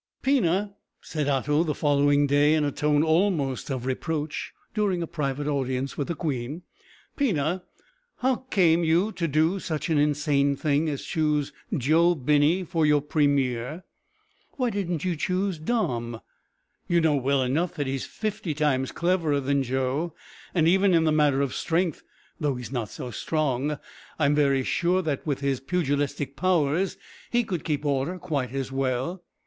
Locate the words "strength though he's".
21.53-22.71